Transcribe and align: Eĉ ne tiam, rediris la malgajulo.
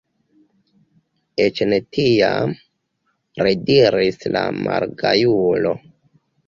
Eĉ 1.45 1.61
ne 1.73 1.79
tiam, 1.97 2.57
rediris 3.45 4.21
la 4.37 4.45
malgajulo. 4.65 5.81